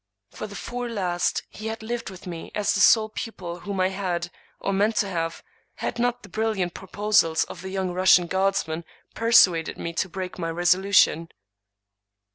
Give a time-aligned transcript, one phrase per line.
[0.31, 3.89] For the four last he had lived with me as the sole pupil whom I
[3.89, 5.43] had, or meant to have,
[5.75, 8.83] had not the brilliant proposals of the young Russian guardsman
[9.13, 11.29] persuaded me to break my resolution.